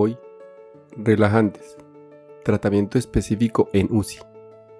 Hoy, 0.00 0.16
relajantes, 0.96 1.76
tratamiento 2.44 2.98
específico 2.98 3.68
en 3.72 3.88
UCI, 3.90 4.20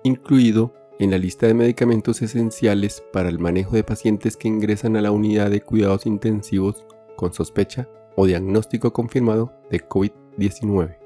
incluido 0.04 0.72
en 1.00 1.10
la 1.10 1.18
lista 1.18 1.48
de 1.48 1.54
medicamentos 1.54 2.22
esenciales 2.22 3.02
para 3.12 3.28
el 3.28 3.40
manejo 3.40 3.74
de 3.74 3.82
pacientes 3.82 4.36
que 4.36 4.46
ingresan 4.46 4.94
a 4.94 5.00
la 5.00 5.10
unidad 5.10 5.50
de 5.50 5.60
cuidados 5.60 6.06
intensivos 6.06 6.86
con 7.16 7.32
sospecha 7.32 7.88
o 8.14 8.26
diagnóstico 8.26 8.92
confirmado 8.92 9.52
de 9.72 9.88
COVID-19. 9.88 10.96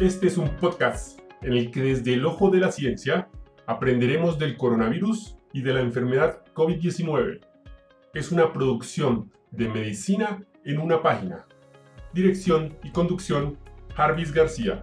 Este 0.00 0.28
es 0.28 0.38
un 0.38 0.48
podcast 0.56 1.20
en 1.42 1.52
el 1.52 1.70
que 1.70 1.82
desde 1.82 2.14
el 2.14 2.24
ojo 2.24 2.48
de 2.48 2.58
la 2.58 2.72
ciencia 2.72 3.28
aprenderemos 3.66 4.38
del 4.38 4.56
coronavirus 4.56 5.36
y 5.52 5.60
de 5.60 5.74
la 5.74 5.82
enfermedad 5.82 6.42
COVID-19. 6.54 7.40
Es 8.14 8.32
una 8.32 8.50
producción 8.50 9.30
de 9.52 9.68
medicina 9.68 10.42
en 10.64 10.78
una 10.78 11.02
página. 11.02 11.46
Dirección 12.12 12.76
y 12.82 12.90
conducción, 12.90 13.58
Jarvis 13.94 14.32
García. 14.32 14.82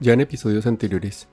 Ya 0.00 0.12
en 0.12 0.20
episodios 0.20 0.66
anteriores 0.66 1.26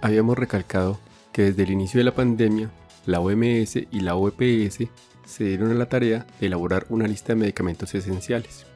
habíamos 0.00 0.38
recalcado 0.38 1.00
que 1.32 1.42
desde 1.42 1.64
el 1.64 1.70
inicio 1.70 1.98
de 1.98 2.04
la 2.04 2.14
pandemia, 2.14 2.70
la 3.04 3.20
OMS 3.20 3.76
y 3.76 4.00
la 4.00 4.14
OPS 4.14 4.78
se 5.24 5.44
dieron 5.44 5.72
a 5.72 5.74
la 5.74 5.88
tarea 5.88 6.26
de 6.38 6.46
elaborar 6.46 6.86
una 6.88 7.08
lista 7.08 7.32
de 7.32 7.40
medicamentos 7.40 7.94
esenciales 7.94 8.69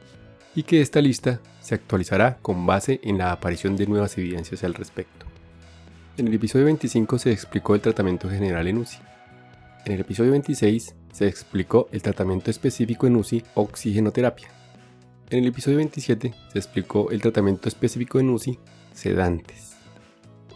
y 0.55 0.63
que 0.63 0.81
esta 0.81 1.01
lista 1.01 1.39
se 1.61 1.75
actualizará 1.75 2.37
con 2.41 2.65
base 2.65 2.99
en 3.03 3.17
la 3.17 3.31
aparición 3.31 3.75
de 3.75 3.87
nuevas 3.87 4.17
evidencias 4.17 4.63
al 4.63 4.73
respecto. 4.73 5.25
En 6.17 6.27
el 6.27 6.33
episodio 6.33 6.65
25 6.65 7.19
se 7.19 7.31
explicó 7.31 7.75
el 7.75 7.81
tratamiento 7.81 8.29
general 8.29 8.67
en 8.67 8.77
UCI. 8.77 8.99
En 9.85 9.93
el 9.93 9.99
episodio 9.99 10.31
26 10.31 10.95
se 11.11 11.27
explicó 11.27 11.89
el 11.91 12.01
tratamiento 12.01 12.49
específico 12.49 13.05
en 13.05 13.17
UCI 13.17 13.43
oxigenoterapia. 13.53 14.47
En 15.29 15.39
el 15.39 15.47
episodio 15.47 15.77
27 15.77 16.33
se 16.53 16.57
explicó 16.57 17.11
el 17.11 17.21
tratamiento 17.21 17.67
específico 17.67 18.19
en 18.19 18.29
UCI 18.29 18.59
sedantes 18.93 19.75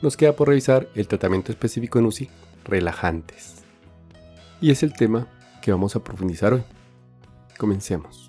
nos 0.02 0.16
queda 0.16 0.36
por 0.36 0.48
revisar 0.48 0.88
el 0.96 1.08
tratamiento 1.08 1.52
específico 1.52 2.00
en 2.00 2.06
UCI, 2.06 2.30
relajantes. 2.64 3.64
Y 4.62 4.72
es 4.72 4.84
el 4.84 4.94
tema 4.94 5.28
que 5.62 5.72
vamos 5.72 5.96
a 5.96 6.04
profundizar 6.04 6.54
hoy. 6.54 6.64
Comencemos. 7.58 8.29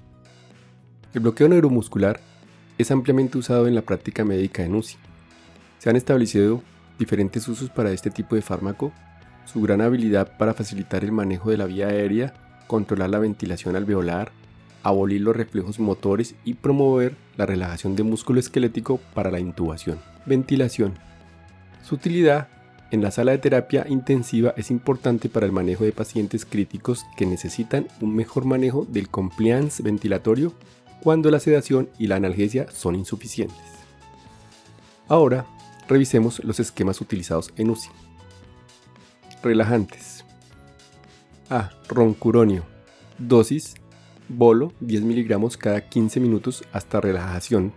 El 1.12 1.20
bloqueo 1.20 1.48
neuromuscular 1.48 2.20
es 2.78 2.90
ampliamente 2.90 3.38
usado 3.38 3.66
en 3.66 3.74
la 3.74 3.82
práctica 3.82 4.24
médica 4.24 4.64
en 4.64 4.74
UCI. 4.74 4.96
Se 5.78 5.90
han 5.90 5.96
establecido 5.96 6.62
diferentes 6.98 7.48
usos 7.48 7.70
para 7.70 7.92
este 7.92 8.10
tipo 8.10 8.36
de 8.36 8.42
fármaco, 8.42 8.92
su 9.44 9.60
gran 9.60 9.80
habilidad 9.80 10.36
para 10.38 10.54
facilitar 10.54 11.02
el 11.04 11.12
manejo 11.12 11.50
de 11.50 11.56
la 11.56 11.66
vía 11.66 11.88
aérea, 11.88 12.34
controlar 12.66 13.10
la 13.10 13.18
ventilación 13.18 13.76
alveolar, 13.76 14.30
abolir 14.82 15.20
los 15.20 15.36
reflejos 15.36 15.78
motores 15.78 16.34
y 16.44 16.54
promover 16.54 17.16
la 17.36 17.46
relajación 17.46 17.96
de 17.96 18.02
músculo 18.02 18.40
esquelético 18.40 18.98
para 19.14 19.30
la 19.30 19.40
intubación. 19.40 19.98
Ventilación 20.26 20.94
su 21.82 21.94
utilidad 21.96 22.48
en 22.90 23.02
la 23.02 23.10
sala 23.10 23.32
de 23.32 23.38
terapia 23.38 23.86
intensiva 23.88 24.52
es 24.56 24.70
importante 24.70 25.28
para 25.28 25.46
el 25.46 25.52
manejo 25.52 25.84
de 25.84 25.92
pacientes 25.92 26.44
críticos 26.44 27.04
que 27.16 27.26
necesitan 27.26 27.88
un 28.00 28.14
mejor 28.14 28.44
manejo 28.44 28.86
del 28.88 29.08
compliance 29.08 29.82
ventilatorio 29.82 30.52
cuando 31.02 31.30
la 31.30 31.40
sedación 31.40 31.88
y 31.98 32.06
la 32.06 32.16
analgesia 32.16 32.66
son 32.70 32.94
insuficientes. 32.94 33.56
Ahora, 35.08 35.46
revisemos 35.88 36.42
los 36.44 36.60
esquemas 36.60 37.00
utilizados 37.00 37.52
en 37.56 37.70
UCI. 37.70 37.90
Relajantes. 39.42 40.24
A. 41.48 41.70
Roncuronio. 41.88 42.64
Dosis. 43.18 43.74
Bolo 44.28 44.72
10 44.80 45.02
mg 45.02 45.58
cada 45.58 45.88
15 45.88 46.20
minutos 46.20 46.62
hasta 46.72 47.00
relajación 47.00 47.72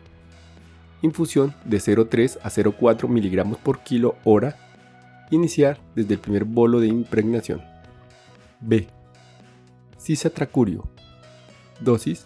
Infusión 1.03 1.53
de 1.65 1.79
0,3 1.79 2.37
a 2.41 2.49
0,4 2.49 3.09
miligramos 3.09 3.57
por 3.57 3.79
kilo 3.79 4.15
hora. 4.23 4.55
Iniciar 5.31 5.77
desde 5.95 6.13
el 6.13 6.21
primer 6.21 6.45
bolo 6.45 6.79
de 6.79 6.87
impregnación. 6.87 7.61
B. 8.61 8.87
Cisatracurio. 9.99 10.87
Dosis. 11.81 12.25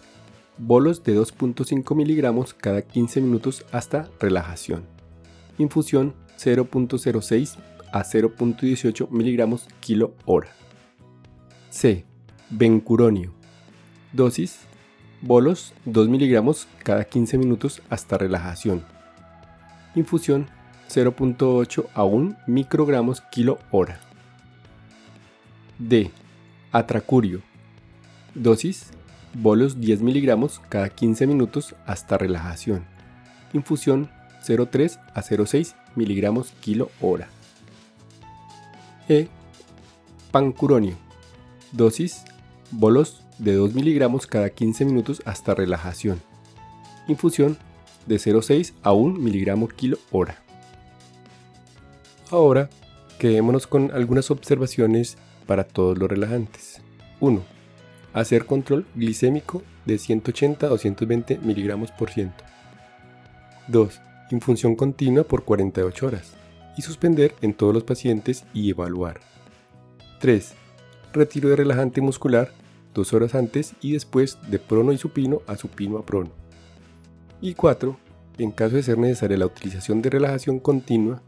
Bolos 0.58 1.04
de 1.04 1.16
2.5 1.16 1.94
miligramos 1.94 2.52
cada 2.52 2.82
15 2.82 3.20
minutos 3.20 3.64
hasta 3.70 4.08
relajación. 4.18 4.84
Infusión 5.56 6.14
0.06 6.38 7.56
a 7.92 8.02
0.18 8.02 9.08
miligramos 9.10 9.68
kilo 9.80 10.14
hora. 10.24 10.48
C. 11.70 12.04
Bencuronio. 12.50 13.32
Dosis 14.12 14.68
Bolos 15.20 15.74
2 15.84 16.08
miligramos 16.08 16.68
cada 16.84 17.04
15 17.04 17.38
minutos 17.38 17.82
hasta 17.90 18.18
relajación. 18.18 18.84
Infusión 19.96 20.46
0.8 20.88 21.86
a 21.92 22.04
1 22.04 22.36
microgramos 22.46 23.20
kilo 23.32 23.58
hora. 23.70 24.00
D. 25.78 26.10
Atracurio. 26.70 27.42
Dosis. 28.34 28.90
Bolos 29.40 29.80
10 29.80 30.02
miligramos 30.02 30.60
cada 30.68 30.88
15 30.88 31.28
minutos 31.28 31.76
hasta 31.86 32.18
relajación. 32.18 32.84
Infusión 33.52 34.10
0.3 34.44 34.98
a 35.14 35.22
0.6 35.22 35.76
miligramos 35.94 36.50
kilo 36.60 36.90
hora. 37.00 37.28
E. 39.08 39.28
Pancuronio. 40.32 40.96
Dosis. 41.70 42.24
Bolos 42.72 43.22
de 43.38 43.54
2 43.54 43.74
miligramos 43.74 44.26
cada 44.26 44.50
15 44.50 44.84
minutos 44.84 45.22
hasta 45.24 45.54
relajación. 45.54 46.20
Infusión 47.06 47.58
de 48.06 48.16
0,6 48.16 48.72
a 48.82 48.92
1 48.92 49.20
miligramo 49.20 49.68
kilo 49.68 49.98
hora. 50.10 50.42
Ahora, 52.32 52.70
quedémonos 53.20 53.68
con 53.68 53.92
algunas 53.92 54.32
observaciones 54.32 55.16
para 55.46 55.62
todos 55.62 55.96
los 55.96 56.10
relajantes. 56.10 56.82
1. 57.20 57.57
Hacer 58.12 58.46
control 58.46 58.86
glicémico 58.94 59.62
de 59.84 59.98
180 59.98 60.66
a 60.66 60.70
220 60.70 61.38
miligramos 61.38 61.90
por 61.92 62.10
ciento. 62.10 62.44
2. 63.68 64.00
Infunción 64.30 64.76
continua 64.76 65.24
por 65.24 65.44
48 65.44 66.06
horas 66.06 66.32
y 66.76 66.82
suspender 66.82 67.34
en 67.42 67.54
todos 67.54 67.74
los 67.74 67.84
pacientes 67.84 68.44
y 68.54 68.70
evaluar. 68.70 69.20
3. 70.20 70.54
Retiro 71.12 71.48
de 71.48 71.56
relajante 71.56 72.00
muscular 72.00 72.50
dos 72.94 73.12
horas 73.12 73.34
antes 73.34 73.74
y 73.80 73.92
después 73.92 74.38
de 74.50 74.58
prono 74.58 74.92
y 74.92 74.98
supino 74.98 75.42
a 75.46 75.56
supino 75.56 75.98
a 75.98 76.04
prono. 76.04 76.30
Y 77.40 77.54
4. 77.54 77.96
En 78.38 78.50
caso 78.50 78.76
de 78.76 78.82
ser 78.82 78.98
necesaria 78.98 79.36
la 79.36 79.46
utilización 79.46 80.02
de 80.02 80.10
relajación 80.10 80.60
continua, 80.60 81.22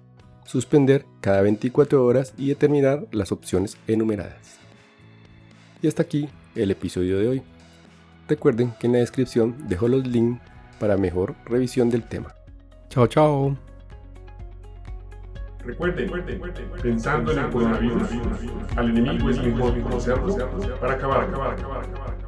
suspender 0.45 1.07
cada 1.21 1.43
24 1.43 2.05
horas 2.05 2.35
y 2.37 2.49
determinar 2.49 3.07
las 3.13 3.33
opciones 3.33 3.77
enumeradas. 3.87 4.59
Y 5.83 5.89
hasta 5.89 6.03
aquí 6.03 6.29
el 6.55 6.71
episodio 6.71 7.19
de 7.19 7.29
hoy. 7.29 7.43
Recuerden 8.29 8.73
que 8.79 8.87
en 8.87 8.95
la 8.95 8.99
descripción 9.01 9.57
dejo 9.69 9.89
los 9.89 10.07
links 10.07 10.41
para 10.79 10.97
mejor 10.97 11.35
revisión 11.47 11.91
del 11.91 12.05
tema. 12.05 12.35
Chao, 12.89 13.07
chao. 13.07 13.57
Recuerden, 15.65 16.11
pensando 16.83 17.33
en 17.33 17.39
el 17.39 17.51
coronavirus, 17.51 18.09
al 18.77 18.89
enemigo 18.89 19.31
es 19.31 19.43
mejor 19.43 19.81
conocerlo 19.83 20.37
para 20.81 20.95
acabar, 20.95 21.25
acabar, 21.25 21.53
acabar, 21.53 21.85
acabar. 21.85 22.20